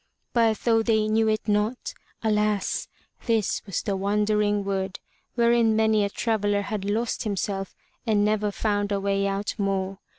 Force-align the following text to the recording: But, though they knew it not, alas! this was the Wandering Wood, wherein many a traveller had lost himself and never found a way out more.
But, 0.33 0.57
though 0.61 0.81
they 0.81 1.07
knew 1.07 1.27
it 1.27 1.47
not, 1.47 1.93
alas! 2.23 2.87
this 3.27 3.63
was 3.67 3.83
the 3.83 3.95
Wandering 3.95 4.63
Wood, 4.65 4.99
wherein 5.35 5.75
many 5.75 6.03
a 6.03 6.09
traveller 6.09 6.63
had 6.63 6.85
lost 6.89 7.21
himself 7.21 7.75
and 8.07 8.25
never 8.25 8.49
found 8.51 8.91
a 8.91 8.99
way 8.99 9.27
out 9.27 9.53
more. 9.59 9.99